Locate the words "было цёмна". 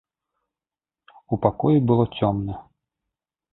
1.93-2.53